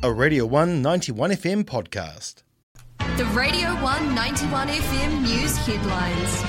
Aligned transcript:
a 0.00 0.12
Radio 0.12 0.46
191 0.46 1.32
FM 1.32 1.64
podcast. 1.64 2.44
The 3.16 3.24
Radio 3.34 3.70
191 3.82 4.68
FM 4.68 5.22
news 5.22 5.56
headlines. 5.56 6.44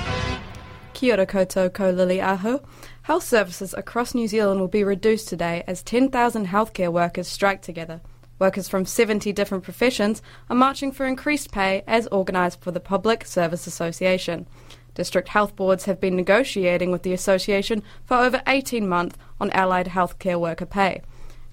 Kia 0.93 1.15
ora 1.15 1.25
koutou 1.25 1.73
ko 1.73 1.89
Lily 1.89 2.21
Aho. 2.21 2.61
Health 3.03 3.23
services 3.23 3.73
across 3.73 4.13
New 4.13 4.27
Zealand 4.27 4.59
will 4.59 4.67
be 4.67 4.83
reduced 4.83 5.27
today 5.27 5.63
as 5.65 5.81
10,000 5.81 6.45
healthcare 6.45 6.93
workers 6.93 7.27
strike 7.27 7.63
together. 7.63 8.01
Workers 8.37 8.69
from 8.69 8.85
70 8.85 9.33
different 9.33 9.63
professions 9.63 10.21
are 10.47 10.55
marching 10.55 10.91
for 10.91 11.07
increased 11.07 11.51
pay 11.51 11.83
as 11.87 12.07
organised 12.09 12.61
for 12.61 12.69
the 12.69 12.79
Public 12.79 13.25
Service 13.25 13.65
Association. 13.65 14.47
District 14.93 15.27
health 15.27 15.55
boards 15.55 15.85
have 15.85 15.99
been 15.99 16.15
negotiating 16.15 16.91
with 16.91 17.01
the 17.01 17.13
association 17.13 17.81
for 18.05 18.17
over 18.17 18.43
18 18.45 18.87
months 18.87 19.17
on 19.41 19.49
allied 19.51 19.87
healthcare 19.87 20.39
worker 20.39 20.67
pay. 20.67 21.01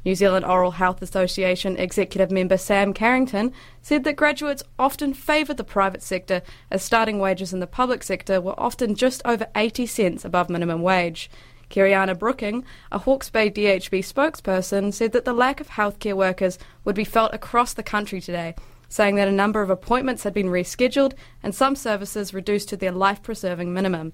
New 0.06 0.14
Zealand 0.14 0.44
Oral 0.44 0.70
Health 0.70 1.02
Association 1.02 1.76
executive 1.76 2.30
member 2.30 2.56
Sam 2.56 2.94
Carrington 2.94 3.52
said 3.82 4.04
that 4.04 4.14
graduates 4.14 4.62
often 4.78 5.12
favour 5.12 5.52
the 5.52 5.64
private 5.64 6.00
sector 6.00 6.42
as 6.70 6.84
starting 6.84 7.18
wages 7.18 7.52
in 7.52 7.58
the 7.58 7.66
public 7.66 8.04
sector 8.04 8.40
were 8.40 8.54
often 8.56 8.94
just 8.94 9.20
over 9.24 9.48
80 9.56 9.84
cents 9.86 10.24
above 10.24 10.48
minimum 10.48 10.80
wage. 10.80 11.28
Kiriana 11.70 12.16
Brooking, 12.16 12.64
a 12.92 12.98
Hawke's 13.00 13.30
Bay 13.30 13.50
DHB 13.50 13.98
spokesperson, 13.98 14.94
said 14.94 15.10
that 15.10 15.24
the 15.24 15.32
lack 15.32 15.60
of 15.60 15.70
healthcare 15.70 16.14
workers 16.14 16.56
would 16.84 16.94
be 16.94 17.02
felt 17.02 17.34
across 17.34 17.74
the 17.74 17.82
country 17.82 18.20
today, 18.20 18.54
saying 18.88 19.16
that 19.16 19.26
a 19.26 19.32
number 19.32 19.60
of 19.60 19.70
appointments 19.70 20.22
had 20.22 20.32
been 20.32 20.46
rescheduled 20.46 21.14
and 21.42 21.52
some 21.52 21.74
services 21.74 22.32
reduced 22.32 22.68
to 22.68 22.76
their 22.76 22.92
life 22.92 23.24
preserving 23.24 23.74
minimum. 23.74 24.12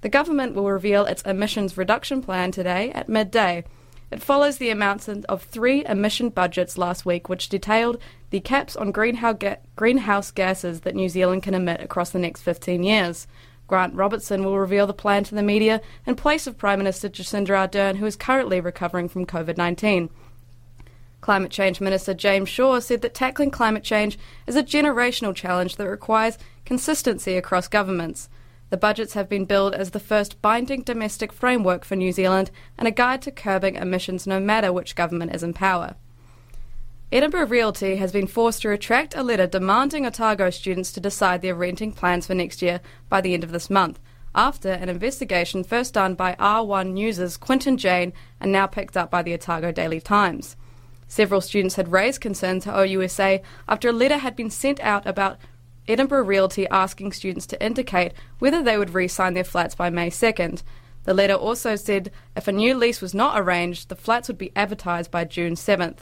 The 0.00 0.08
government 0.08 0.54
will 0.54 0.70
reveal 0.70 1.04
its 1.04 1.20
emissions 1.20 1.76
reduction 1.76 2.22
plan 2.22 2.50
today 2.50 2.90
at 2.92 3.10
midday. 3.10 3.64
It 4.12 4.22
follows 4.22 4.58
the 4.58 4.68
announcement 4.68 5.24
of 5.30 5.42
three 5.42 5.86
emission 5.86 6.28
budgets 6.28 6.76
last 6.76 7.06
week, 7.06 7.30
which 7.30 7.48
detailed 7.48 7.96
the 8.28 8.40
caps 8.40 8.76
on 8.76 8.92
greenhouse 8.92 10.30
gases 10.30 10.82
that 10.82 10.94
New 10.94 11.08
Zealand 11.08 11.42
can 11.42 11.54
emit 11.54 11.80
across 11.80 12.10
the 12.10 12.18
next 12.18 12.42
15 12.42 12.82
years. 12.82 13.26
Grant 13.66 13.94
Robertson 13.94 14.44
will 14.44 14.58
reveal 14.58 14.86
the 14.86 14.92
plan 14.92 15.24
to 15.24 15.34
the 15.34 15.42
media 15.42 15.80
in 16.04 16.14
place 16.14 16.46
of 16.46 16.58
Prime 16.58 16.78
Minister 16.78 17.08
Jacinda 17.08 17.48
Ardern, 17.48 17.96
who 17.96 18.04
is 18.04 18.14
currently 18.14 18.60
recovering 18.60 19.08
from 19.08 19.24
COVID 19.24 19.56
19. 19.56 20.10
Climate 21.22 21.50
Change 21.50 21.80
Minister 21.80 22.12
James 22.12 22.50
Shaw 22.50 22.80
said 22.80 23.00
that 23.00 23.14
tackling 23.14 23.50
climate 23.50 23.82
change 23.82 24.18
is 24.46 24.56
a 24.56 24.62
generational 24.62 25.34
challenge 25.34 25.76
that 25.76 25.88
requires 25.88 26.36
consistency 26.66 27.38
across 27.38 27.66
governments. 27.66 28.28
The 28.72 28.78
budgets 28.78 29.12
have 29.12 29.28
been 29.28 29.44
billed 29.44 29.74
as 29.74 29.90
the 29.90 30.00
first 30.00 30.40
binding 30.40 30.80
domestic 30.80 31.30
framework 31.30 31.84
for 31.84 31.94
New 31.94 32.10
Zealand 32.10 32.50
and 32.78 32.88
a 32.88 32.90
guide 32.90 33.20
to 33.20 33.30
curbing 33.30 33.74
emissions 33.74 34.26
no 34.26 34.40
matter 34.40 34.72
which 34.72 34.96
government 34.96 35.34
is 35.34 35.42
in 35.42 35.52
power. 35.52 35.94
Edinburgh 37.12 37.48
Realty 37.48 37.96
has 37.96 38.12
been 38.12 38.26
forced 38.26 38.62
to 38.62 38.70
retract 38.70 39.14
a 39.14 39.22
letter 39.22 39.46
demanding 39.46 40.06
Otago 40.06 40.48
students 40.48 40.90
to 40.92 41.00
decide 41.00 41.42
their 41.42 41.54
renting 41.54 41.92
plans 41.92 42.26
for 42.26 42.34
next 42.34 42.62
year 42.62 42.80
by 43.10 43.20
the 43.20 43.34
end 43.34 43.44
of 43.44 43.52
this 43.52 43.68
month, 43.68 44.00
after 44.34 44.70
an 44.70 44.88
investigation 44.88 45.62
first 45.64 45.92
done 45.92 46.14
by 46.14 46.34
R1 46.36 46.94
News' 46.94 47.36
Quinton 47.36 47.76
Jane 47.76 48.14
and 48.40 48.50
now 48.50 48.66
picked 48.66 48.96
up 48.96 49.10
by 49.10 49.20
the 49.22 49.34
Otago 49.34 49.70
Daily 49.70 50.00
Times. 50.00 50.56
Several 51.06 51.42
students 51.42 51.74
had 51.74 51.92
raised 51.92 52.22
concerns 52.22 52.64
to 52.64 52.70
OUSA 52.70 53.42
after 53.68 53.90
a 53.90 53.92
letter 53.92 54.16
had 54.16 54.34
been 54.34 54.48
sent 54.48 54.80
out 54.80 55.06
about 55.06 55.36
Edinburgh 55.88 56.24
Realty 56.24 56.68
asking 56.68 57.12
students 57.12 57.46
to 57.46 57.64
indicate 57.64 58.12
whether 58.38 58.62
they 58.62 58.78
would 58.78 58.94
re 58.94 59.08
sign 59.08 59.34
their 59.34 59.44
flats 59.44 59.74
by 59.74 59.90
May 59.90 60.10
2nd. 60.10 60.62
The 61.04 61.14
letter 61.14 61.34
also 61.34 61.74
said 61.74 62.12
if 62.36 62.46
a 62.46 62.52
new 62.52 62.74
lease 62.74 63.00
was 63.00 63.14
not 63.14 63.38
arranged, 63.38 63.88
the 63.88 63.96
flats 63.96 64.28
would 64.28 64.38
be 64.38 64.52
advertised 64.54 65.10
by 65.10 65.24
June 65.24 65.54
7th. 65.54 65.98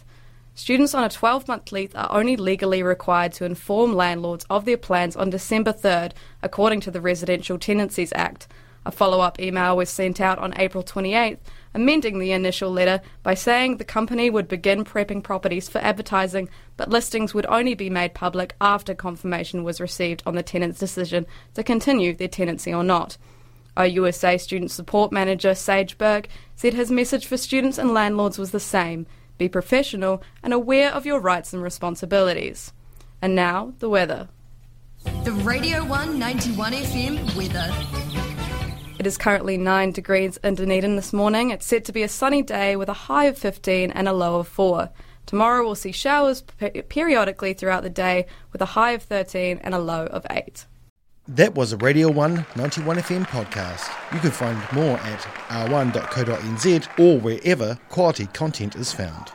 Students 0.55 0.95
on 0.95 1.05
a 1.05 1.09
12 1.09 1.49
month 1.49 1.73
lease 1.73 1.95
are 1.95 2.13
only 2.13 2.37
legally 2.37 2.83
required 2.83 3.33
to 3.35 3.47
inform 3.47 3.95
landlords 3.95 4.45
of 4.51 4.67
their 4.67 4.77
plans 4.77 5.17
on 5.17 5.31
December 5.31 5.73
3rd, 5.73 6.13
according 6.43 6.81
to 6.81 6.91
the 6.91 7.01
Residential 7.01 7.59
Tenancies 7.59 8.13
Act. 8.15 8.47
A 8.87 8.91
follow 8.91 9.21
up 9.21 9.39
email 9.39 9.77
was 9.77 9.91
sent 9.91 10.21
out 10.21 10.39
on 10.39 10.59
April 10.59 10.83
28th, 10.83 11.39
amending 11.75 12.19
the 12.19 12.33
initial 12.33 12.71
letter 12.71 13.01
by 13.23 13.35
saying 13.35 13.77
the 13.77 13.85
company 13.85 14.31
would 14.31 14.49
begin 14.49 14.85
prepping 14.85 15.23
properties 15.23 15.69
for 15.69 15.79
advertising, 15.79 16.49
but 16.77 16.89
listings 16.89 17.35
would 17.35 17.47
only 17.47 17.75
be 17.75 17.91
made 17.91 18.15
public 18.15 18.55
after 18.61 18.95
confirmation 18.95 19.65
was 19.65 19.81
received 19.81 20.23
on 20.25 20.35
the 20.35 20.43
tenant's 20.43 20.79
decision 20.79 21.27
to 21.55 21.63
continue 21.63 22.15
their 22.15 22.29
tenancy 22.29 22.73
or 22.73 22.83
not. 22.83 23.19
OUSA 23.77 24.41
Student 24.41 24.71
Support 24.71 25.13
Manager 25.13 25.55
Sage 25.55 25.97
Burke 25.97 26.29
said 26.57 26.75
his 26.75 26.91
message 26.91 27.27
for 27.27 27.37
students 27.37 27.79
and 27.79 27.95
landlords 27.95 28.39
was 28.39 28.51
the 28.51 28.61
same 28.61 29.07
be 29.39 29.49
professional 29.49 30.23
and 30.43 30.53
aware 30.53 30.93
of 30.93 31.07
your 31.07 31.19
rights 31.19 31.55
and 31.55 31.63
responsibilities. 31.63 32.75
And 33.23 33.35
now, 33.35 33.73
the 33.79 33.89
weather. 33.89 34.29
The 35.25 35.33
Radio 35.33 35.83
191 35.85 36.73
FM 36.75 37.37
weather. 37.37 38.00
It 39.01 39.07
is 39.07 39.17
currently 39.17 39.57
9 39.57 39.93
degrees 39.93 40.37
in 40.45 40.57
Dunedin 40.57 40.97
this 40.97 41.15
morning. 41.15 41.49
It's 41.49 41.65
set 41.65 41.87
to 41.87 41.93
be 41.93 42.03
a 42.03 42.07
sunny 42.07 42.43
day 42.43 42.77
with 42.77 42.91
a 42.91 43.09
high 43.09 43.25
of 43.25 43.39
15 43.39 43.91
and 43.93 44.07
a 44.07 44.13
low 44.13 44.39
of 44.41 44.47
4. 44.47 44.91
Tomorrow 45.25 45.65
we'll 45.65 45.75
see 45.75 45.91
showers 45.91 46.43
periodically 46.91 47.55
throughout 47.55 47.83
the 47.83 47.89
day 47.89 48.27
with 48.53 48.61
a 48.61 48.67
high 48.77 48.91
of 48.91 49.03
13 49.03 49.59
and 49.65 49.75
a 49.75 49.79
low 49.79 50.05
of 50.05 50.27
8. 50.29 50.67
That 51.29 51.55
was 51.55 51.73
a 51.73 51.79
Radio 51.79 52.11
1 52.11 52.45
91 52.57 52.99
FM 52.99 53.27
podcast. 53.27 53.91
You 54.13 54.21
can 54.21 54.33
find 54.33 54.61
more 54.71 54.99
at 54.99 55.21
r1.co.nz 55.49 56.99
or 56.99 57.19
wherever 57.21 57.79
quality 57.89 58.27
content 58.27 58.77
is 58.77 58.93
found. 58.93 59.33